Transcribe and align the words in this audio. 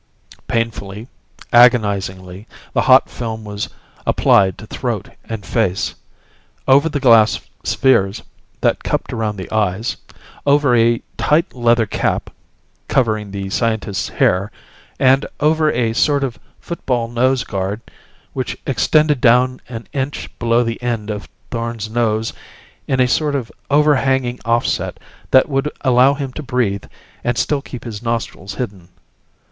Painfully, 0.47 1.07
agonizingly, 1.53 2.47
the 2.73 2.81
hot 2.81 3.07
film 3.07 3.43
was 3.45 3.69
applied 4.07 4.57
to 4.57 4.65
throat 4.65 5.09
and 5.25 5.45
face; 5.45 5.93
over 6.67 6.89
the 6.89 6.99
glass 6.99 7.39
spheres 7.63 8.23
that 8.61 8.83
cupped 8.83 9.13
around 9.13 9.35
the 9.35 9.51
eyes; 9.51 9.97
over 10.43 10.75
a 10.75 11.03
tight 11.17 11.53
leather 11.53 11.85
cap 11.85 12.31
covering 12.87 13.29
the 13.29 13.51
scientist's 13.51 14.09
hair; 14.09 14.51
and 14.97 15.27
over 15.39 15.71
a 15.71 15.93
sort 15.93 16.23
of 16.23 16.39
football 16.59 17.07
nose 17.07 17.43
guard 17.43 17.79
which 18.33 18.57
extended 18.65 19.21
down 19.21 19.61
an 19.69 19.85
inch 19.93 20.31
below 20.39 20.63
the 20.63 20.81
end 20.81 21.11
of 21.11 21.29
Thorn's 21.51 21.91
nose 21.91 22.33
in 22.87 22.99
a 22.99 23.07
sort 23.07 23.35
of 23.35 23.51
overhanging 23.69 24.39
offset 24.45 24.99
that 25.29 25.47
would 25.47 25.69
allow 25.81 26.15
him 26.15 26.33
to 26.33 26.41
breathe 26.41 26.85
and 27.23 27.37
still 27.37 27.61
keep 27.61 27.83
his 27.83 28.01
nostrils 28.01 28.55
hidden. 28.55 28.89